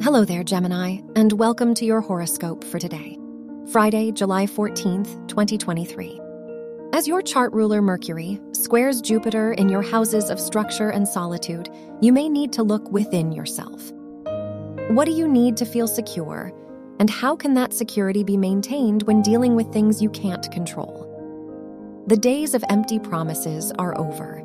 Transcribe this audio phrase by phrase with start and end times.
[0.00, 3.18] Hello there, Gemini, and welcome to your horoscope for today,
[3.72, 6.20] Friday, July 14th, 2023.
[6.92, 11.68] As your chart ruler Mercury squares Jupiter in your houses of structure and solitude,
[12.00, 13.90] you may need to look within yourself.
[14.90, 16.52] What do you need to feel secure,
[17.00, 21.06] and how can that security be maintained when dealing with things you can't control?
[22.06, 24.44] The days of empty promises are over.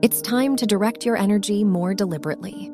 [0.00, 2.70] It's time to direct your energy more deliberately.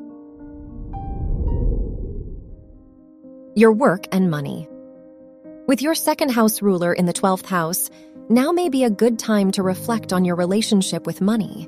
[3.59, 4.69] Your work and money.
[5.67, 7.89] With your second house ruler in the 12th house,
[8.29, 11.67] now may be a good time to reflect on your relationship with money.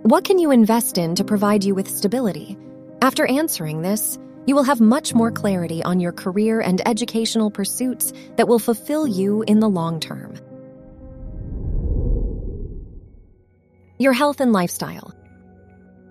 [0.00, 2.56] What can you invest in to provide you with stability?
[3.02, 8.14] After answering this, you will have much more clarity on your career and educational pursuits
[8.36, 10.38] that will fulfill you in the long term.
[13.98, 15.12] Your health and lifestyle.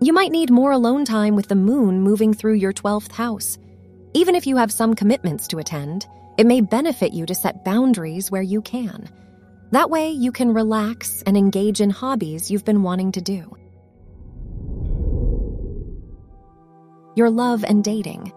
[0.01, 3.57] You might need more alone time with the moon moving through your 12th house.
[4.13, 6.07] Even if you have some commitments to attend,
[6.37, 9.07] it may benefit you to set boundaries where you can.
[9.71, 13.55] That way, you can relax and engage in hobbies you've been wanting to do.
[17.15, 18.33] Your love and dating.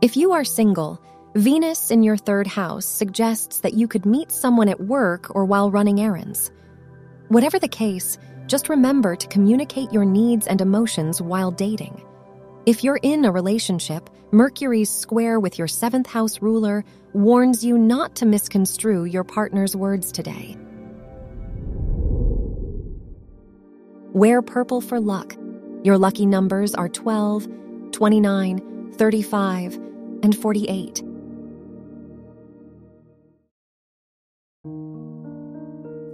[0.00, 1.02] If you are single,
[1.34, 5.70] Venus in your third house suggests that you could meet someone at work or while
[5.70, 6.50] running errands.
[7.28, 12.02] Whatever the case, just remember to communicate your needs and emotions while dating.
[12.66, 18.16] If you're in a relationship, Mercury's square with your seventh house ruler warns you not
[18.16, 20.58] to misconstrue your partner's words today.
[24.12, 25.34] Wear purple for luck.
[25.84, 27.48] Your lucky numbers are 12,
[27.92, 29.74] 29, 35,
[30.22, 30.98] and 48.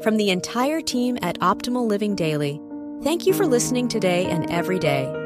[0.04, 2.60] From the entire team at Optimal Living Daily,
[3.02, 5.25] thank you for listening today and every day